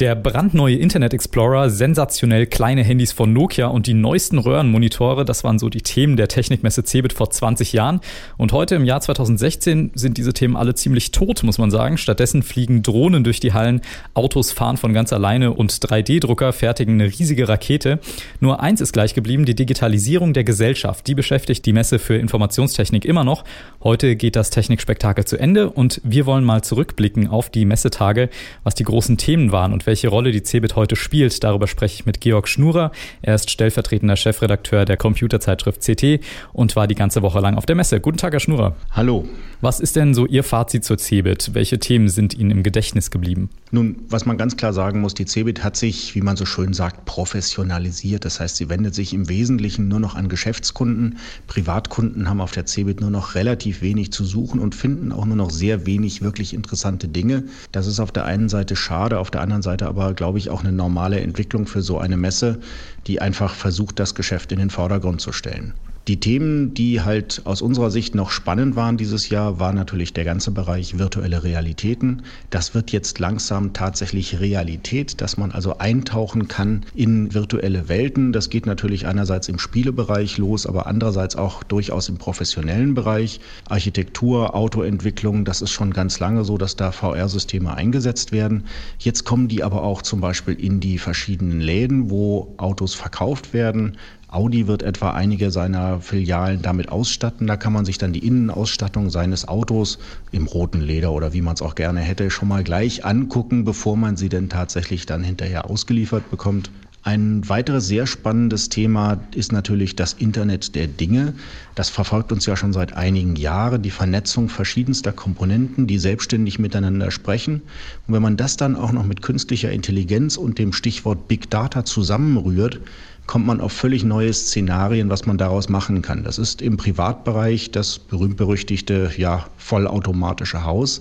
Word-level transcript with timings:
Der 0.00 0.14
brandneue 0.14 0.76
Internet 0.76 1.12
Explorer, 1.12 1.70
sensationell 1.70 2.46
kleine 2.46 2.84
Handys 2.84 3.10
von 3.10 3.32
Nokia 3.32 3.66
und 3.66 3.88
die 3.88 3.94
neuesten 3.94 4.38
Röhrenmonitore, 4.38 5.24
das 5.24 5.42
waren 5.42 5.58
so 5.58 5.68
die 5.68 5.80
Themen 5.80 6.16
der 6.16 6.28
Technikmesse 6.28 6.84
Cebit 6.84 7.12
vor 7.12 7.30
20 7.30 7.72
Jahren. 7.72 8.00
Und 8.36 8.52
heute 8.52 8.76
im 8.76 8.84
Jahr 8.84 9.00
2016 9.00 9.90
sind 9.96 10.16
diese 10.16 10.32
Themen 10.32 10.54
alle 10.54 10.76
ziemlich 10.76 11.10
tot, 11.10 11.42
muss 11.42 11.58
man 11.58 11.72
sagen. 11.72 11.98
Stattdessen 11.98 12.44
fliegen 12.44 12.84
Drohnen 12.84 13.24
durch 13.24 13.40
die 13.40 13.54
Hallen, 13.54 13.80
Autos 14.14 14.52
fahren 14.52 14.76
von 14.76 14.92
ganz 14.92 15.12
alleine 15.12 15.52
und 15.52 15.72
3D-Drucker 15.72 16.52
fertigen 16.52 16.94
eine 16.94 17.06
riesige 17.06 17.48
Rakete. 17.48 17.98
Nur 18.38 18.60
eins 18.60 18.80
ist 18.80 18.92
gleich 18.92 19.14
geblieben, 19.14 19.46
die 19.46 19.56
Digitalisierung 19.56 20.32
der 20.32 20.44
Gesellschaft. 20.44 21.08
Die 21.08 21.16
beschäftigt 21.16 21.66
die 21.66 21.72
Messe 21.72 21.98
für 21.98 22.14
Informationstechnik 22.14 23.04
immer 23.04 23.24
noch. 23.24 23.42
Heute 23.82 24.14
geht 24.14 24.36
das 24.36 24.50
Technikspektakel 24.50 25.24
zu 25.24 25.36
Ende 25.36 25.70
und 25.70 26.00
wir 26.04 26.24
wollen 26.24 26.44
mal 26.44 26.62
zurückblicken 26.62 27.26
auf 27.26 27.50
die 27.50 27.64
Messetage, 27.64 28.30
was 28.62 28.76
die 28.76 28.84
großen 28.84 29.16
Themen 29.16 29.50
waren 29.50 29.72
und 29.72 29.87
welche 29.88 30.08
Rolle 30.08 30.32
die 30.32 30.42
CeBIT 30.42 30.76
heute 30.76 30.96
spielt, 30.96 31.42
darüber 31.42 31.66
spreche 31.66 31.94
ich 31.94 32.04
mit 32.04 32.20
Georg 32.20 32.46
Schnurer. 32.46 32.92
Er 33.22 33.34
ist 33.34 33.50
stellvertretender 33.50 34.16
Chefredakteur 34.16 34.84
der 34.84 34.98
Computerzeitschrift 34.98 35.80
CT 35.80 36.20
und 36.52 36.76
war 36.76 36.86
die 36.86 36.94
ganze 36.94 37.22
Woche 37.22 37.40
lang 37.40 37.56
auf 37.56 37.64
der 37.64 37.74
Messe. 37.74 37.98
Guten 37.98 38.18
Tag, 38.18 38.34
Herr 38.34 38.40
Schnurer. 38.40 38.76
Hallo. 38.90 39.26
Was 39.62 39.80
ist 39.80 39.96
denn 39.96 40.12
so 40.14 40.26
Ihr 40.26 40.44
Fazit 40.44 40.84
zur 40.84 40.98
CeBIT? 40.98 41.54
Welche 41.54 41.78
Themen 41.78 42.08
sind 42.08 42.34
Ihnen 42.34 42.50
im 42.50 42.62
Gedächtnis 42.62 43.10
geblieben? 43.10 43.48
Nun, 43.70 43.96
was 44.08 44.24
man 44.24 44.36
ganz 44.36 44.56
klar 44.56 44.72
sagen 44.72 45.00
muss, 45.00 45.14
die 45.14 45.24
CeBIT 45.24 45.64
hat 45.64 45.76
sich, 45.76 46.14
wie 46.14 46.20
man 46.20 46.36
so 46.36 46.46
schön 46.46 46.74
sagt, 46.74 47.06
professionalisiert. 47.06 48.24
Das 48.24 48.38
heißt, 48.38 48.56
sie 48.56 48.68
wendet 48.68 48.94
sich 48.94 49.12
im 49.14 49.28
Wesentlichen 49.28 49.88
nur 49.88 50.00
noch 50.00 50.14
an 50.14 50.28
Geschäftskunden. 50.28 51.18
Privatkunden 51.48 52.28
haben 52.28 52.40
auf 52.40 52.52
der 52.52 52.66
CeBIT 52.66 53.00
nur 53.00 53.10
noch 53.10 53.34
relativ 53.34 53.82
wenig 53.82 54.12
zu 54.12 54.24
suchen 54.24 54.60
und 54.60 54.74
finden 54.74 55.12
auch 55.12 55.24
nur 55.24 55.36
noch 55.36 55.50
sehr 55.50 55.86
wenig 55.86 56.22
wirklich 56.22 56.54
interessante 56.54 57.08
Dinge. 57.08 57.44
Das 57.72 57.86
ist 57.86 58.00
auf 58.00 58.12
der 58.12 58.26
einen 58.26 58.48
Seite 58.48 58.76
schade, 58.76 59.18
auf 59.18 59.30
der 59.30 59.40
anderen 59.40 59.62
Seite 59.62 59.77
aber, 59.82 60.14
glaube 60.14 60.38
ich, 60.38 60.50
auch 60.50 60.60
eine 60.60 60.72
normale 60.72 61.20
Entwicklung 61.20 61.66
für 61.66 61.82
so 61.82 61.98
eine 61.98 62.16
Messe, 62.16 62.60
die 63.06 63.20
einfach 63.20 63.54
versucht, 63.54 63.98
das 63.98 64.14
Geschäft 64.14 64.52
in 64.52 64.58
den 64.58 64.70
Vordergrund 64.70 65.20
zu 65.20 65.32
stellen. 65.32 65.74
Die 66.08 66.20
Themen, 66.20 66.72
die 66.72 67.02
halt 67.02 67.42
aus 67.44 67.60
unserer 67.60 67.90
Sicht 67.90 68.14
noch 68.14 68.30
spannend 68.30 68.76
waren 68.76 68.96
dieses 68.96 69.28
Jahr, 69.28 69.60
war 69.60 69.74
natürlich 69.74 70.14
der 70.14 70.24
ganze 70.24 70.50
Bereich 70.50 70.98
virtuelle 70.98 71.44
Realitäten. 71.44 72.22
Das 72.48 72.74
wird 72.74 72.92
jetzt 72.92 73.18
langsam 73.18 73.74
tatsächlich 73.74 74.40
Realität, 74.40 75.20
dass 75.20 75.36
man 75.36 75.52
also 75.52 75.76
eintauchen 75.76 76.48
kann 76.48 76.86
in 76.94 77.34
virtuelle 77.34 77.90
Welten. 77.90 78.32
Das 78.32 78.48
geht 78.48 78.64
natürlich 78.64 79.06
einerseits 79.06 79.50
im 79.50 79.58
Spielebereich 79.58 80.38
los, 80.38 80.66
aber 80.66 80.86
andererseits 80.86 81.36
auch 81.36 81.62
durchaus 81.62 82.08
im 82.08 82.16
professionellen 82.16 82.94
Bereich. 82.94 83.40
Architektur, 83.68 84.54
Autoentwicklung, 84.54 85.44
das 85.44 85.60
ist 85.60 85.72
schon 85.72 85.92
ganz 85.92 86.20
lange 86.20 86.42
so, 86.46 86.56
dass 86.56 86.74
da 86.74 86.90
VR-Systeme 86.90 87.74
eingesetzt 87.74 88.32
werden. 88.32 88.64
Jetzt 88.98 89.24
kommen 89.24 89.48
die 89.48 89.62
aber 89.62 89.82
auch 89.82 90.00
zum 90.00 90.22
Beispiel 90.22 90.54
in 90.54 90.80
die 90.80 90.96
verschiedenen 90.96 91.60
Läden, 91.60 92.08
wo 92.08 92.54
Autos 92.56 92.94
verkauft 92.94 93.52
werden. 93.52 93.98
Audi 94.30 94.66
wird 94.66 94.82
etwa 94.82 95.12
einige 95.12 95.50
seiner 95.50 96.00
Filialen 96.00 96.60
damit 96.60 96.90
ausstatten. 96.90 97.46
Da 97.46 97.56
kann 97.56 97.72
man 97.72 97.86
sich 97.86 97.96
dann 97.96 98.12
die 98.12 98.26
Innenausstattung 98.26 99.08
seines 99.08 99.48
Autos 99.48 99.98
im 100.32 100.46
roten 100.46 100.82
Leder 100.82 101.12
oder 101.12 101.32
wie 101.32 101.40
man 101.40 101.54
es 101.54 101.62
auch 101.62 101.74
gerne 101.74 102.00
hätte, 102.00 102.30
schon 102.30 102.48
mal 102.48 102.62
gleich 102.62 103.06
angucken, 103.06 103.64
bevor 103.64 103.96
man 103.96 104.16
sie 104.16 104.28
denn 104.28 104.50
tatsächlich 104.50 105.06
dann 105.06 105.24
hinterher 105.24 105.70
ausgeliefert 105.70 106.30
bekommt. 106.30 106.70
Ein 107.04 107.48
weiteres 107.48 107.86
sehr 107.86 108.06
spannendes 108.06 108.68
Thema 108.68 109.20
ist 109.34 109.52
natürlich 109.52 109.94
das 109.94 110.14
Internet 110.14 110.74
der 110.74 110.88
Dinge. 110.88 111.34
Das 111.74 111.90
verfolgt 111.90 112.32
uns 112.32 112.44
ja 112.44 112.56
schon 112.56 112.72
seit 112.72 112.92
einigen 112.94 113.36
Jahren, 113.36 113.82
die 113.82 113.90
Vernetzung 113.90 114.48
verschiedenster 114.48 115.12
Komponenten, 115.12 115.86
die 115.86 115.98
selbstständig 115.98 116.58
miteinander 116.58 117.10
sprechen. 117.10 117.62
Und 118.06 118.14
wenn 118.14 118.22
man 118.22 118.36
das 118.36 118.56
dann 118.56 118.74
auch 118.74 118.92
noch 118.92 119.04
mit 119.04 119.22
künstlicher 119.22 119.70
Intelligenz 119.70 120.36
und 120.36 120.58
dem 120.58 120.72
Stichwort 120.72 121.28
Big 121.28 121.48
Data 121.50 121.84
zusammenrührt, 121.84 122.80
kommt 123.26 123.46
man 123.46 123.60
auf 123.60 123.72
völlig 123.72 124.04
neue 124.04 124.32
Szenarien, 124.32 125.08
was 125.08 125.24
man 125.24 125.38
daraus 125.38 125.68
machen 125.68 126.02
kann. 126.02 126.24
Das 126.24 126.38
ist 126.38 126.60
im 126.62 126.76
Privatbereich 126.78 127.70
das 127.70 127.98
berühmt-berüchtigte, 127.98 129.12
ja, 129.16 129.46
vollautomatische 129.56 130.64
Haus 130.64 130.98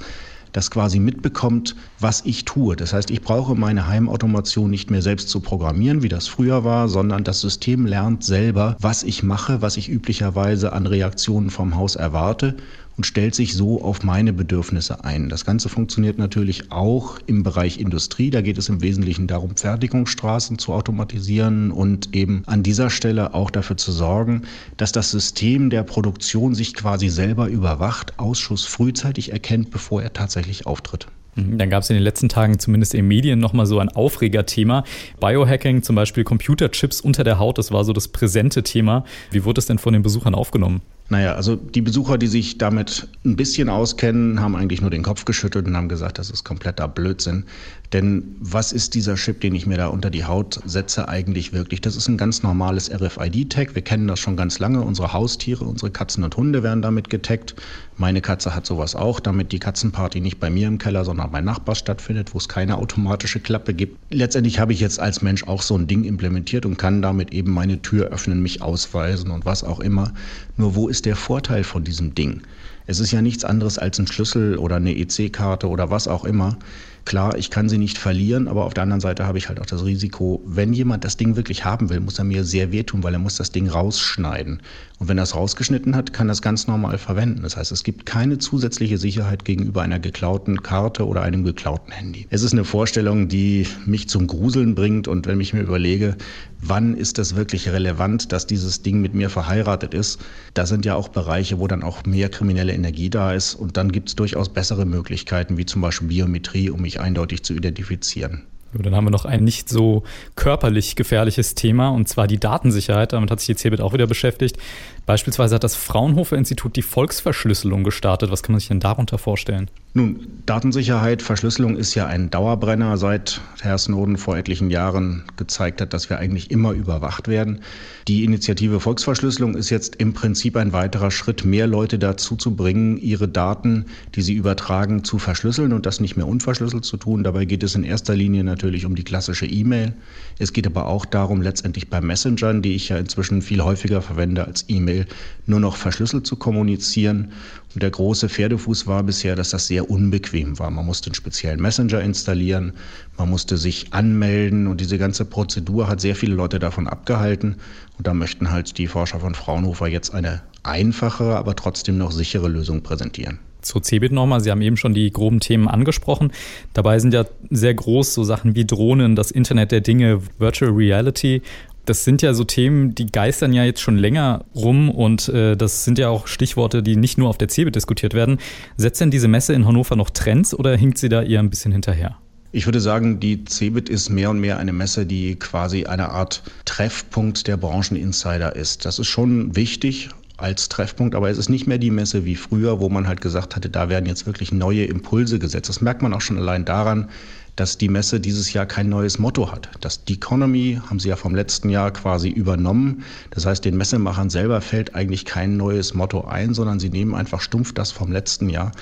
das 0.58 0.72
quasi 0.72 0.98
mitbekommt, 1.00 1.76
was 2.00 2.24
ich 2.26 2.44
tue. 2.44 2.76
Das 2.76 2.92
heißt, 2.92 3.12
ich 3.12 3.22
brauche 3.22 3.54
meine 3.54 3.86
Heimautomation 3.86 4.72
nicht 4.72 4.90
mehr 4.90 5.04
selbst 5.04 5.30
zu 5.30 5.40
programmieren, 5.40 6.02
wie 6.02 6.10
das 6.10 6.28
früher 6.28 6.64
war, 6.64 6.90
sondern 6.90 7.24
das 7.24 7.42
System 7.42 7.86
lernt 7.86 8.24
selber, 8.24 8.76
was 8.80 9.04
ich 9.04 9.22
mache, 9.22 9.62
was 9.62 9.78
ich 9.78 9.88
üblicherweise 9.88 10.74
an 10.74 10.88
Reaktionen 10.88 11.52
vom 11.52 11.76
Haus 11.76 11.96
erwarte 11.96 12.58
und 12.98 13.06
stellt 13.06 13.36
sich 13.36 13.54
so 13.54 13.82
auf 13.82 14.04
meine 14.04 14.34
Bedürfnisse 14.34 15.04
ein. 15.04 15.30
Das 15.30 15.46
Ganze 15.46 15.70
funktioniert 15.70 16.18
natürlich 16.18 16.72
auch 16.72 17.20
im 17.28 17.44
Bereich 17.44 17.80
Industrie. 17.80 18.32
Da 18.32 18.42
geht 18.42 18.58
es 18.58 18.70
im 18.70 18.82
Wesentlichen 18.82 19.28
darum, 19.28 19.56
Fertigungsstraßen 19.56 20.58
zu 20.58 20.74
automatisieren 20.74 21.72
und 21.72 22.16
eben 22.16 22.44
an 22.48 22.64
dieser 22.64 22.90
Stelle 22.90 23.34
auch 23.36 23.52
dafür 23.52 23.78
zu 23.78 23.92
sorgen, 23.92 24.42
dass 24.78 24.92
das 24.92 25.12
System 25.12 25.70
der 25.70 25.84
Produktion 25.84 26.56
sich 26.56 26.74
quasi 26.74 27.10
selber 27.10 27.48
überwacht, 27.48 28.18
Ausschuss 28.18 28.66
frühzeitig 28.66 29.32
erkennt, 29.32 29.70
bevor 29.70 30.02
er 30.02 30.14
tatsächlich 30.14 30.66
auftritt. 30.66 31.08
Mhm, 31.36 31.60
dann 31.60 31.70
gab 31.70 31.84
es 31.84 31.90
in 31.92 31.96
den 31.96 32.04
letzten 32.04 32.30
Tagen 32.30 32.58
zumindest 32.58 32.96
in 32.96 33.08
Medien 33.08 33.40
nochmal 33.40 33.68
so 33.68 33.78
ein 33.80 33.90
Aufregerthema. 33.90 34.84
Biohacking, 35.20 35.84
zum 35.84 35.96
Beispiel 35.96 36.24
Computerchips 36.24 37.00
unter 37.00 37.24
der 37.24 37.38
Haut, 37.38 37.60
das 37.60 37.72
war 37.72 37.84
so 37.84 37.94
das 37.94 38.08
präsente 38.08 38.64
Thema. 38.64 39.06
Wie 39.30 39.46
wurde 39.46 39.60
es 39.60 39.68
denn 39.68 39.78
von 39.78 39.94
den 39.94 40.02
Besuchern 40.02 40.34
aufgenommen? 40.34 40.82
Naja, 41.10 41.36
also 41.36 41.56
die 41.56 41.82
Besucher, 41.82 42.18
die 42.18 42.28
sich 42.28 42.58
damit 42.58 43.08
ein 43.24 43.38
bisschen 43.38 43.70
auskennen, 43.70 44.42
haben 44.42 44.58
eigentlich 44.58 44.82
nur 44.82 44.90
den 44.90 45.04
Kopf 45.04 45.24
geschüttelt 45.24 45.66
und 45.66 45.78
haben 45.78 45.88
gesagt, 45.88 46.20
das 46.20 46.30
ist 46.30 46.44
kompletter 46.44 46.88
Blödsinn. 46.90 47.46
Denn 47.94 48.36
was 48.42 48.74
ist 48.74 48.96
dieser 48.96 49.16
Chip, 49.16 49.40
den 49.40 49.56
ich 49.56 49.66
mir 49.66 49.78
da 49.78 49.88
unter 49.88 50.10
die 50.10 50.26
Haut 50.26 50.60
setze, 50.66 51.08
eigentlich 51.08 51.54
wirklich? 51.54 51.80
Das 51.80 51.96
ist 51.96 52.10
ein 52.10 52.18
ganz 52.18 52.44
normales 52.44 52.92
RFID-Tag. 52.92 53.76
Wir 53.76 53.82
kennen 53.82 54.08
das 54.08 54.20
schon 54.20 54.36
ganz 54.36 54.60
lange. 54.60 54.82
Unsere 54.82 55.14
Haustiere, 55.14 55.64
unsere 55.64 55.92
Katzen 55.92 56.26
und 56.26 56.36
Hunde 56.36 56.64
werden 56.64 56.82
damit 56.82 57.10
getaggt. 57.10 57.56
Meine 57.96 58.20
Katze 58.20 58.54
hat 58.54 58.66
sowas 58.66 58.96
auch, 58.96 59.22
damit 59.22 59.54
die 59.54 59.60
Katzenparty 59.60 60.20
nicht 60.20 60.40
bei 60.40 60.50
mir 60.50 60.68
im 60.68 60.78
Keller, 60.78 61.06
sondern 61.06 61.32
bei 61.32 61.40
Nachbar 61.40 61.76
stattfindet, 61.76 62.34
wo 62.34 62.40
es 62.40 62.50
keine 62.50 62.78
automatische 62.78 63.40
Klappe 63.40 63.74
gibt. 63.74 63.98
Letztendlich 64.10 64.60
habe 64.60 64.74
ich 64.74 64.82
jetzt 64.82 65.00
als 65.00 65.22
Mensch 65.22 65.46
auch 65.46 65.62
so 65.62 65.76
ein 65.78 65.88
Ding 65.88 66.04
implementiert 66.04 66.66
und 66.66 66.78
kann 66.78 67.02
damit 67.02 67.34
eben 67.34 67.52
meine 67.52 67.82
Tür 67.82 68.08
öffnen, 68.08 68.42
mich 68.42 68.62
ausweisen 68.62 69.32
und 69.32 69.46
was 69.46 69.64
auch 69.64 69.80
immer. 69.80 70.14
Nur 70.58 70.76
wo 70.76 70.90
ist 70.90 70.97
der 71.06 71.16
Vorteil 71.16 71.64
von 71.64 71.84
diesem 71.84 72.16
Ding? 72.16 72.42
Es 72.86 73.00
ist 73.00 73.12
ja 73.12 73.22
nichts 73.22 73.44
anderes 73.44 73.78
als 73.78 74.00
ein 74.00 74.08
Schlüssel 74.08 74.58
oder 74.58 74.78
eine 74.78 74.98
EC-Karte 74.98 75.68
oder 75.68 75.90
was 75.92 76.08
auch 76.08 76.24
immer. 76.24 76.58
Klar, 77.08 77.38
ich 77.38 77.50
kann 77.50 77.70
sie 77.70 77.78
nicht 77.78 77.98
verlieren, 77.98 78.50
aber 78.50 78.66
auf 78.66 78.74
der 78.74 78.84
anderen 78.84 79.00
Seite 79.00 79.26
habe 79.26 79.38
ich 79.38 79.48
halt 79.48 79.62
auch 79.62 79.66
das 79.66 79.86
Risiko, 79.86 80.44
wenn 80.46 80.74
jemand 80.74 81.06
das 81.06 81.16
Ding 81.16 81.38
wirklich 81.38 81.64
haben 81.64 81.90
will, 81.90 82.02
muss 82.02 82.20
er 82.20 82.26
mir 82.26 82.44
sehr 82.44 82.74
wehtun, 82.74 83.02
weil 83.02 83.14
er 83.14 83.20
muss 83.20 83.38
das 83.38 83.50
Ding 83.50 83.70
rausschneiden. 83.70 84.62
Und 85.00 85.08
wenn 85.08 85.18
er 85.18 85.24
es 85.24 85.34
rausgeschnitten 85.34 85.96
hat, 85.96 86.12
kann 86.12 86.28
er 86.28 86.34
es 86.34 86.42
ganz 86.42 86.68
normal 86.68 86.98
verwenden. 86.98 87.44
Das 87.44 87.56
heißt, 87.56 87.72
es 87.72 87.86
gibt 87.86 88.06
keine 88.06 88.40
zusätzliche 88.40 88.98
Sicherheit 88.98 89.46
gegenüber 89.46 89.84
einer 89.84 90.00
geklauten 90.00 90.64
Karte 90.64 91.08
oder 91.08 91.22
einem 91.22 91.46
geklauten 91.46 91.94
Handy. 91.94 92.28
Es 92.30 92.42
ist 92.42 92.52
eine 92.52 92.66
Vorstellung, 92.66 93.30
die 93.30 93.68
mich 93.86 94.10
zum 94.10 94.28
Gruseln 94.28 94.76
bringt. 94.76 95.08
Und 95.08 95.28
wenn 95.28 95.40
ich 95.40 95.54
mir 95.54 95.62
überlege, 95.62 96.18
wann 96.62 96.98
ist 96.98 97.20
das 97.20 97.36
wirklich 97.36 97.70
relevant, 97.70 98.32
dass 98.32 98.48
dieses 98.48 98.82
Ding 98.82 99.00
mit 99.00 99.14
mir 99.14 99.30
verheiratet 99.30 99.94
ist, 99.94 100.20
da 100.56 100.66
sind 100.66 100.84
ja 100.84 100.96
auch 100.96 101.10
Bereiche, 101.10 101.60
wo 101.60 101.68
dann 101.68 101.84
auch 101.84 102.04
mehr 102.06 102.30
kriminelle 102.30 102.74
Energie 102.74 103.12
da 103.12 103.34
ist. 103.34 103.54
Und 103.54 103.78
dann 103.78 103.92
gibt 103.92 104.10
es 104.10 104.16
durchaus 104.16 104.50
bessere 104.50 104.86
Möglichkeiten, 104.86 105.58
wie 105.58 105.66
zum 105.66 105.82
Beispiel 105.82 106.08
Biometrie, 106.08 106.72
um 106.72 106.82
mich 106.82 106.97
eindeutig 107.00 107.44
zu 107.44 107.54
identifizieren. 107.54 108.48
Dann 108.74 108.96
haben 108.96 109.06
wir 109.06 109.12
noch 109.12 109.26
ein 109.26 109.44
nicht 109.44 109.70
so 109.70 110.04
körperlich 110.36 110.96
gefährliches 110.96 111.56
Thema, 111.56 111.90
und 111.90 112.08
zwar 112.08 112.28
die 112.28 112.40
Datensicherheit. 112.40 113.14
Damit 113.14 113.32
hat 113.32 113.40
sich 113.40 113.48
die 113.48 113.56
CeBIT 113.56 113.82
auch 113.82 113.94
wieder 113.94 114.08
beschäftigt. 114.08 114.58
Beispielsweise 115.06 115.56
hat 115.56 115.64
das 115.64 115.76
Fraunhofer 115.76 116.36
Institut 116.36 116.76
die 116.76 116.82
Volksverschlüsselung 116.82 117.84
gestartet. 117.84 118.30
Was 118.30 118.44
kann 118.44 118.54
man 118.54 118.60
sich 118.60 118.68
denn 118.68 118.82
darunter 118.82 119.18
vorstellen? 119.18 119.70
Nun, 119.94 120.28
Datensicherheit, 120.46 121.22
Verschlüsselung 121.22 121.76
ist 121.76 121.96
ja 121.96 122.06
ein 122.06 122.30
Dauerbrenner, 122.30 122.98
seit 122.98 123.42
Herr 123.62 123.78
Snowden 123.78 124.18
vor 124.18 124.38
etlichen 124.38 124.70
Jahren 124.70 125.24
gezeigt 125.38 125.82
hat, 125.82 125.94
dass 125.94 126.10
wir 126.10 126.20
eigentlich 126.20 126.52
immer 126.52 126.74
überwacht 126.74 127.28
werden. 127.28 127.62
Die 128.08 128.24
Initiative 128.24 128.80
Volksverschlüsselung 128.80 129.56
ist 129.56 129.70
jetzt 129.70 129.96
im 129.96 130.14
Prinzip 130.14 130.56
ein 130.58 130.72
weiterer 130.74 131.10
Schritt, 131.10 131.46
mehr 131.46 131.68
Leute 131.68 131.98
dazu 131.98 132.36
zu 132.36 132.56
bringen, 132.56 132.98
ihre 132.98 133.28
Daten, 133.28 133.86
die 134.14 134.22
sie 134.22 134.34
übertragen, 134.34 135.04
zu 135.04 135.18
verschlüsseln 135.18 135.74
und 135.74 135.86
das 135.86 136.00
nicht 136.00 136.16
mehr 136.16 136.28
unverschlüsselt 136.28 136.86
zu 136.86 136.98
tun. 136.98 137.24
Dabei 137.24 137.46
geht 137.46 137.64
es 137.64 137.74
in 137.74 137.84
erster 137.84 138.14
Linie 138.14 138.44
natürlich 138.44 138.57
um 138.64 138.96
die 138.96 139.04
klassische 139.04 139.46
E-Mail. 139.46 139.94
Es 140.40 140.54
geht 140.54 140.68
aber 140.68 140.88
auch 140.88 141.06
darum, 141.06 141.42
letztendlich 141.42 141.90
bei 141.90 142.02
Messengern, 142.02 142.62
die 142.62 142.76
ich 142.76 142.90
ja 142.90 142.98
inzwischen 142.98 143.42
viel 143.42 143.62
häufiger 143.62 144.02
verwende 144.02 144.46
als 144.46 144.66
E-Mail, 144.68 145.06
nur 145.46 145.60
noch 145.60 145.76
verschlüsselt 145.76 146.28
zu 146.28 146.36
kommunizieren. 146.36 147.32
Und 147.74 147.84
der 147.84 147.92
große 147.92 148.30
Pferdefuß 148.30 148.88
war 148.88 149.04
bisher, 149.04 149.36
dass 149.36 149.52
das 149.52 149.68
sehr 149.68 149.90
unbequem 149.90 150.58
war. 150.60 150.70
Man 150.70 150.86
musste 150.86 151.08
einen 151.08 151.16
speziellen 151.16 151.62
Messenger 151.62 152.02
installieren, 152.02 152.74
man 153.18 153.30
musste 153.30 153.58
sich 153.58 153.94
anmelden 153.94 154.68
und 154.68 154.82
diese 154.82 154.98
ganze 154.98 155.26
Prozedur 155.26 155.88
hat 155.88 156.02
sehr 156.02 156.16
viele 156.16 156.36
Leute 156.36 156.60
davon 156.60 156.88
abgehalten. 156.88 157.56
Und 157.98 158.08
da 158.08 158.14
möchten 158.14 158.52
halt 158.52 158.78
die 158.78 158.88
Forscher 158.88 159.20
von 159.20 159.36
Fraunhofer 159.36 159.88
jetzt 159.88 160.14
eine 160.14 160.42
einfachere, 160.64 161.38
aber 161.38 161.56
trotzdem 161.56 161.98
noch 161.98 162.12
sichere 162.12 162.48
Lösung 162.48 162.82
präsentieren. 162.84 163.40
Zur 163.68 163.84
CeBIT 163.84 164.12
nochmal, 164.12 164.42
Sie 164.42 164.50
haben 164.50 164.62
eben 164.62 164.78
schon 164.78 164.94
die 164.94 165.12
groben 165.12 165.40
Themen 165.40 165.68
angesprochen. 165.68 166.32
Dabei 166.74 167.00
sind 167.00 167.14
ja 167.14 167.26
sehr 167.50 167.74
groß 167.74 168.14
so 168.14 168.24
Sachen 168.24 168.56
wie 168.56 168.66
Drohnen, 168.66 169.16
das 169.16 169.32
Internet 169.32 169.72
der 169.72 169.82
Dinge, 169.82 170.22
Virtual 170.40 170.72
Reality 170.72 171.42
das 171.88 172.04
sind 172.04 172.22
ja 172.22 172.34
so 172.34 172.44
Themen, 172.44 172.96
die 172.96 173.06
geistern 173.08 173.54
ja 173.54 173.64
jetzt 173.64 173.82
schon 173.82 173.98
länger 173.98 174.46
rum 174.56 174.90
und 174.90 175.30
äh, 175.30 175.56
das 175.56 175.86
sind 175.86 175.98
ja 175.98 176.10
auch 176.10 176.28
Stichworte, 176.28 176.84
die 176.84 176.96
nicht 176.96 177.18
nur 177.18 177.30
auf 177.30 177.38
der 177.38 177.48
CeBIT 177.48 177.76
diskutiert 177.76 178.14
werden. 178.14 178.40
Setzt 178.76 179.02
denn 179.02 179.12
diese 179.12 179.28
Messe 179.28 179.54
in 179.54 179.66
Hannover 179.66 179.96
noch 179.96 180.10
Trends 180.10 180.54
oder 180.54 180.76
hinkt 180.76 180.98
sie 180.98 181.10
da 181.10 181.24
eher 181.24 181.40
ein 181.40 181.50
bisschen 181.50 181.72
hinterher? 181.72 182.18
Ich 182.52 182.66
würde 182.66 182.80
sagen, 182.80 183.20
die 183.20 183.44
CeBIT 183.44 183.90
ist 183.90 184.10
mehr 184.10 184.30
und 184.30 184.40
mehr 184.40 184.58
eine 184.58 184.74
Messe, 184.74 185.06
die 185.06 185.36
quasi 185.36 185.86
eine 185.86 186.10
Art 186.10 186.44
Treffpunkt 186.66 187.48
der 187.48 187.58
Brancheninsider 187.58 188.56
ist. 188.56 188.86
Das 188.86 189.00
ist 189.00 189.08
schon 189.08 189.56
wichtig 189.56 190.10
als 190.38 190.70
Treffpunkt, 190.70 191.16
aber 191.16 191.30
es 191.30 191.38
ist 191.38 191.50
nicht 191.50 191.68
mehr 191.68 191.80
die 191.80 191.92
Messe 191.92 192.24
wie 192.24 192.36
früher, 192.36 192.80
wo 192.80 192.90
man 192.90 193.08
halt 193.08 193.22
gesagt 193.22 193.56
hatte, 193.56 193.70
da 193.70 193.90
werden 193.90 194.06
jetzt 194.06 194.28
wirklich 194.28 194.52
neue 194.52 194.86
Impulse 194.86 195.40
gesetzt. 195.40 195.70
Das 195.70 195.82
merkt 195.82 196.02
man 196.02 196.14
auch 196.14 196.22
schon 196.22 196.38
allein 196.38 196.64
daran, 196.64 197.10
dass 197.58 197.80
die 197.80 197.90
Messe 197.90 198.20
dieses 198.20 198.54
Jahr 198.54 198.68
kein 198.68 198.88
neues 198.88 199.18
Motto 199.18 199.52
hat. 199.52 199.70
Das 199.82 200.02
Economy 200.08 200.80
haben 200.88 201.00
sie 201.00 201.10
ja 201.10 201.16
vom 201.16 201.34
letzten 201.34 201.70
Jahr 201.70 201.92
quasi 201.92 202.30
übernommen. 202.30 203.04
Das 203.32 203.48
heißt, 203.48 203.66
den 203.66 203.76
Messemachern 203.76 204.30
selber 204.30 204.62
fällt 204.62 204.94
eigentlich 204.94 205.26
kein 205.26 205.58
neues 205.58 205.96
Motto 205.96 206.26
ein, 206.26 206.54
sondern 206.54 206.80
sie 206.80 206.92
nehmen 206.92 207.16
einfach 207.16 207.42
stumpf 207.42 207.74
das 207.74 207.92
vom 207.92 208.12
letzten 208.12 208.48
Jahr. 208.48 208.74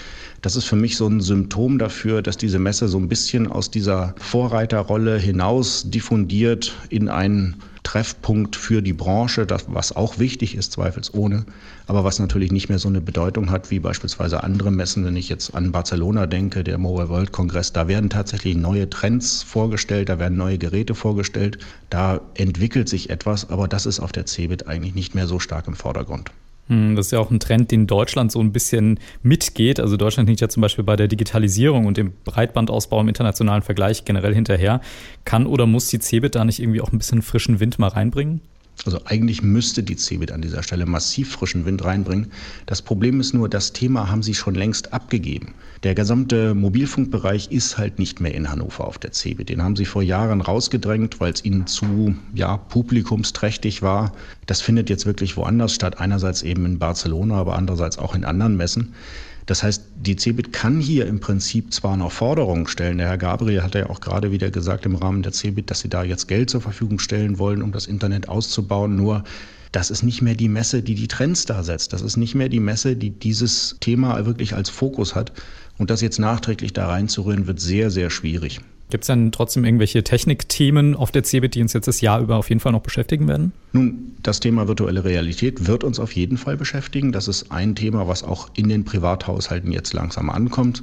Das 0.42 0.58
ist 0.58 0.66
für 0.66 0.76
mich 0.76 0.98
so 0.98 1.08
ein 1.08 1.22
Symptom 1.22 1.80
dafür, 1.80 2.22
dass 2.22 2.36
diese 2.36 2.60
Messe 2.60 2.90
so 2.90 2.98
ein 2.98 3.08
bisschen 3.08 3.50
aus 3.50 3.72
dieser 3.72 4.14
Vorreiterrolle 4.18 5.18
hinaus 5.18 5.90
diffundiert 5.90 6.76
in 6.90 7.08
einen 7.08 7.56
Treffpunkt 7.96 8.58
für 8.58 8.82
die 8.82 8.92
Branche, 8.92 9.46
das, 9.46 9.68
was 9.70 9.96
auch 9.96 10.20
wichtig 10.20 10.56
ist, 10.56 10.74
zweifelsohne, 10.74 11.46
aber 11.88 12.04
was 12.04 12.20
natürlich 12.20 12.52
nicht 12.52 12.68
mehr 12.68 12.78
so 12.78 12.90
eine 12.90 13.00
Bedeutung 13.00 13.52
hat 13.52 13.72
wie 13.72 13.80
beispielsweise 13.80 14.44
andere 14.44 14.70
Messen. 14.70 15.06
Wenn 15.06 15.16
ich 15.16 15.30
jetzt 15.30 15.56
an 15.56 15.72
Barcelona 15.72 16.26
denke, 16.26 16.66
der 16.66 16.78
Mobile 16.78 17.08
World 17.08 17.32
Kongress, 17.32 17.72
da 17.72 17.88
werden 17.88 18.10
tatsächlich 18.10 18.58
neue 18.58 18.90
Trends 18.90 19.44
vorgestellt, 19.44 20.10
da 20.10 20.20
werden 20.20 20.38
neue 20.38 20.58
Geräte 20.58 20.94
vorgestellt, 20.94 21.58
da 21.90 22.20
entwickelt 22.34 22.90
sich 22.90 23.10
etwas, 23.10 23.50
aber 23.50 23.70
das 23.70 23.86
ist 23.86 24.02
auf 24.02 24.12
der 24.12 24.26
CeBIT 24.26 24.68
eigentlich 24.68 24.94
nicht 24.94 25.16
mehr 25.16 25.28
so 25.28 25.40
stark 25.40 25.66
im 25.70 25.76
Vordergrund. 25.78 26.32
Hm, 26.68 26.96
das 26.96 27.08
ist 27.08 27.12
ja 27.12 27.20
auch 27.20 27.30
ein 27.30 27.40
Trend, 27.40 27.72
den 27.72 27.86
Deutschland 27.86 28.32
so 28.32 28.40
ein 28.40 28.52
bisschen 28.52 29.00
mitgeht. 29.22 29.80
Also 29.80 29.98
Deutschland 29.98 30.28
liegt 30.30 30.42
ja 30.42 30.50
zum 30.50 30.62
Beispiel 30.62 30.84
bei 30.84 30.96
der 30.96 31.08
Digitalisierung 31.08 31.86
und 31.86 31.98
dem 31.98 32.14
Breitbandausbau 32.24 33.02
im 33.02 33.08
internationalen 33.08 33.62
Vergleich 33.62 34.06
generell 34.06 34.34
hinterher. 34.34 34.82
Kann 35.26 35.46
oder 35.46 35.68
muss 35.68 35.88
die 35.88 36.00
CeBIT 36.00 36.36
da 36.36 36.44
nicht 36.44 36.60
irgendwie 36.60 36.82
auch 36.82 36.92
ein 36.92 36.98
bisschen 36.98 37.22
frischen 37.22 37.60
Wind 37.60 37.78
mal 37.78 37.90
reinbringen? 37.90 38.42
Also 38.84 39.00
eigentlich 39.06 39.42
müsste 39.42 39.84
die 39.84 39.96
CeBIT 39.96 40.32
an 40.32 40.42
dieser 40.42 40.62
Stelle 40.62 40.86
massiv 40.86 41.32
frischen 41.32 41.66
Wind 41.66 41.84
reinbringen. 41.86 42.32
Das 42.66 42.82
Problem 42.82 43.20
ist 43.20 43.34
nur, 43.34 43.48
das 43.48 43.72
Thema 43.74 44.10
haben 44.10 44.22
sie 44.22 44.34
schon 44.34 44.54
längst 44.54 44.94
abgegeben. 44.94 45.54
Der 45.84 45.96
gesamte 45.96 46.54
Mobilfunkbereich 46.54 47.52
ist 47.52 47.78
halt 47.78 48.00
nicht 48.00 48.20
mehr 48.20 48.34
in 48.34 48.50
Hannover 48.50 48.86
auf 48.86 48.98
der 48.98 49.12
CeBIT. 49.12 49.50
Den 49.50 49.64
haben 49.64 49.76
sie 49.76 49.86
vor 49.86 50.04
Jahren 50.04 50.42
rausgedrängt, 50.42 51.20
weil 51.20 51.34
es 51.34 51.46
ihnen 51.46 51.68
zu 51.68 52.16
ja, 52.34 52.58
publikumsträchtig 52.58 53.82
war. 53.82 54.12
Das 54.46 54.62
findet 54.62 54.90
jetzt 54.90 55.06
wirklich 55.06 55.38
woanders 55.38 55.74
statt. 55.74 56.00
Einerseits 56.00 56.44
eben 56.44 56.66
in 56.66 56.80
Barcelona, 56.80 57.36
aber 57.36 57.56
andererseits 57.56 57.98
auch 57.98 58.14
in 58.14 58.26
anderen 58.26 58.58
Messen. 58.58 58.94
Das 59.46 59.62
heißt, 59.62 59.84
die 59.96 60.16
CeBIT 60.16 60.52
kann 60.52 60.80
hier 60.80 61.06
im 61.06 61.20
Prinzip 61.20 61.72
zwar 61.72 61.98
noch 61.98 62.12
Forderungen 62.12 62.68
stellen. 62.68 62.98
Der 62.98 63.08
Herr 63.08 63.18
Gabriel 63.18 63.62
hat 63.62 63.76
ja 63.76 63.90
auch 63.90 64.02
gerade 64.02 64.32
wieder 64.32 64.50
gesagt 64.50 64.86
im 64.86 64.96
Rahmen 64.96 65.22
der 65.22 65.34
CeBIT, 65.34 65.70
dass 65.70 65.82
sie 65.82 65.90
da 65.90 66.04
jetzt 66.04 66.28
Geld 66.28 66.50
zur 66.50 66.62
Verfügung 66.62 66.98
stellen 66.98 67.38
wollen, 67.38 67.62
um 67.62 67.72
das 67.72 67.86
Internet 67.86 68.28
auszubauen. 68.28 68.96
Nur 68.96 69.24
das 69.72 69.92
ist 69.92 70.04
nicht 70.04 70.22
mehr 70.22 70.36
die 70.36 70.50
Messe, 70.50 70.82
die 70.82 70.96
die 70.96 71.08
Trends 71.08 71.46
da 71.46 71.62
setzt. 71.62 71.94
Das 71.94 72.02
ist 72.02 72.18
nicht 72.18 72.34
mehr 72.34 72.50
die 72.50 72.60
Messe, 72.60 72.96
die 72.96 73.12
dieses 73.12 73.78
Thema 73.82 74.26
wirklich 74.26 74.56
als 74.56 74.70
Fokus 74.70 75.14
hat. 75.14 75.32
Und 75.78 75.90
das 75.90 76.02
jetzt 76.02 76.18
nachträglich 76.18 76.74
da 76.74 76.88
reinzurühren, 76.88 77.46
wird 77.46 77.60
sehr, 77.60 77.92
sehr 77.92 78.10
schwierig. 78.10 78.62
Gibt 78.96 79.04
es 79.04 79.08
denn 79.08 79.34
trotzdem 79.34 79.66
irgendwelche 79.66 80.06
Technikthemen 80.06 80.96
auf 80.96 81.12
der 81.12 81.22
CeBIT, 81.22 81.56
die 81.56 81.62
uns 81.62 81.74
jetzt 81.74 81.90
das 81.90 82.00
Jahr 82.00 82.22
über 82.22 82.38
auf 82.38 82.48
jeden 82.48 82.62
Fall 82.62 82.72
noch 82.72 82.80
beschäftigen 82.80 83.28
werden? 83.28 83.52
Nun, 83.74 84.16
das 84.24 84.40
Thema 84.40 84.70
virtuelle 84.70 85.04
Realität 85.04 85.68
wird 85.68 85.84
uns 85.84 86.00
auf 86.00 86.14
jeden 86.14 86.38
Fall 86.38 86.56
beschäftigen. 86.56 87.12
Das 87.12 87.28
ist 87.28 87.52
ein 87.52 87.76
Thema, 87.76 88.08
was 88.08 88.24
auch 88.24 88.48
in 88.56 88.70
den 88.70 88.86
Privathaushalten 88.86 89.74
jetzt 89.74 89.92
langsam 89.92 90.30
ankommt. 90.30 90.82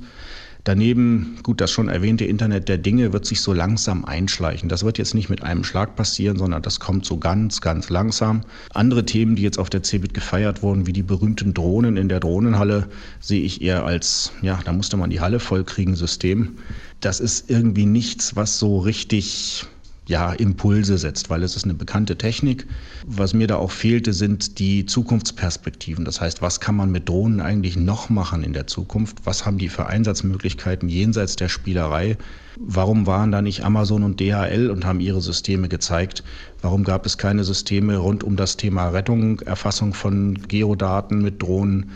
Daneben, 0.64 1.38
gut, 1.42 1.62
das 1.62 1.72
schon 1.72 1.88
erwähnte 1.88 2.26
Internet 2.26 2.68
der 2.68 2.76
Dinge 2.76 3.14
wird 3.14 3.24
sich 3.24 3.40
so 3.40 3.54
langsam 3.54 4.04
einschleichen. 4.04 4.68
Das 4.68 4.84
wird 4.84 4.98
jetzt 4.98 5.14
nicht 5.14 5.30
mit 5.30 5.42
einem 5.42 5.64
Schlag 5.64 5.96
passieren, 5.96 6.36
sondern 6.36 6.60
das 6.60 6.80
kommt 6.80 7.06
so 7.06 7.16
ganz, 7.16 7.62
ganz 7.62 7.88
langsam. 7.88 8.42
Andere 8.74 9.06
Themen, 9.06 9.36
die 9.36 9.42
jetzt 9.42 9.58
auf 9.58 9.70
der 9.70 9.82
CeBIT 9.82 10.12
gefeiert 10.12 10.62
wurden, 10.62 10.86
wie 10.86 10.92
die 10.92 11.02
berühmten 11.02 11.54
Drohnen 11.54 11.96
in 11.96 12.10
der 12.10 12.20
Drohnenhalle, 12.20 12.88
sehe 13.20 13.42
ich 13.42 13.62
eher 13.62 13.86
als, 13.86 14.34
ja, 14.42 14.60
da 14.66 14.74
musste 14.74 14.98
man 14.98 15.08
die 15.08 15.20
Halle 15.20 15.40
vollkriegen, 15.40 15.96
System. 15.96 16.58
Das 17.02 17.19
ist 17.19 17.50
irgendwie 17.50 17.84
nichts, 17.84 18.37
was 18.37 18.60
so 18.60 18.78
richtig 18.78 19.66
ja, 20.06 20.32
Impulse 20.32 20.99
setzt, 20.99 21.31
weil 21.31 21.43
es 21.43 21.56
ist 21.56 21.64
eine 21.64 21.75
bekannte 21.75 22.16
Technik. 22.16 22.66
Was 23.06 23.34
mir 23.34 23.49
da 23.49 23.56
auch 23.56 23.72
fehlte, 23.72 24.12
sind 24.12 24.60
die 24.60 24.87
Zukunftsperspektiven. 24.87 26.04
Das 26.04 26.20
heißt, 26.20 26.43
was 26.43 26.60
kann 26.60 26.76
man 26.76 26.93
mit 26.93 27.08
Drohnen 27.08 27.40
eigentlich 27.40 27.76
noch 27.76 28.08
machen 28.08 28.44
in 28.44 28.52
der 28.52 28.69
Zukunft? 28.69 29.19
Was 29.25 29.44
haben 29.44 29.58
die 29.58 29.69
für 29.69 29.87
Einsatzmöglichkeiten 29.87 30.88
jenseits 30.88 31.34
der 31.34 31.49
Spielerei? 31.49 32.16
Warum 32.56 33.06
waren 33.06 33.32
da 33.32 33.43
nicht 33.43 33.64
Amazon 33.64 34.05
und 34.05 34.20
DHL 34.20 34.70
und 34.70 34.84
haben 34.84 35.00
ihre 35.00 35.20
Systeme 35.20 35.69
gezeigt? 35.69 36.22
Warum 36.60 36.84
gab 36.84 37.05
es 37.05 37.19
keine 37.19 37.43
Systeme 37.43 37.96
rund 37.96 38.22
um 38.22 38.37
das 38.37 38.56
Thema 38.56 38.90
Rettung, 38.90 39.40
Erfassung 39.40 39.93
von 39.93 40.38
Geodaten 40.46 41.20
mit 41.20 41.43
Drohnen? 41.43 41.90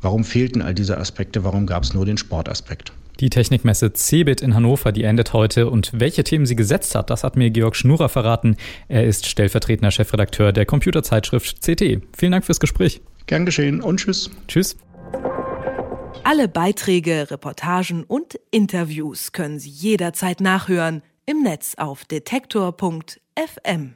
Warum 0.00 0.22
fehlten 0.22 0.62
all 0.62 0.74
diese 0.74 0.98
Aspekte? 0.98 1.42
Warum 1.42 1.66
gab 1.66 1.82
es 1.82 1.94
nur 1.94 2.06
den 2.06 2.16
Sportaspekt? 2.18 2.92
Die 3.22 3.30
Technikmesse 3.30 3.92
CeBIT 3.92 4.40
in 4.40 4.52
Hannover, 4.52 4.90
die 4.90 5.04
endet 5.04 5.32
heute. 5.32 5.70
Und 5.70 5.92
welche 5.94 6.24
Themen 6.24 6.44
sie 6.44 6.56
gesetzt 6.56 6.96
hat, 6.96 7.08
das 7.08 7.22
hat 7.22 7.36
mir 7.36 7.50
Georg 7.50 7.76
Schnurer 7.76 8.08
verraten. 8.08 8.56
Er 8.88 9.06
ist 9.06 9.26
stellvertretender 9.26 9.92
Chefredakteur 9.92 10.50
der 10.50 10.66
Computerzeitschrift 10.66 11.62
CT. 11.62 12.02
Vielen 12.18 12.32
Dank 12.32 12.44
fürs 12.44 12.58
Gespräch. 12.58 13.00
Gern 13.26 13.46
geschehen 13.46 13.80
und 13.80 14.00
tschüss. 14.00 14.28
Tschüss. 14.48 14.76
Alle 16.24 16.48
Beiträge, 16.48 17.30
Reportagen 17.30 18.02
und 18.02 18.40
Interviews 18.50 19.30
können 19.30 19.60
Sie 19.60 19.70
jederzeit 19.70 20.40
nachhören 20.40 21.02
im 21.24 21.44
Netz 21.44 21.76
auf 21.76 22.04
detektor.fm. 22.04 23.94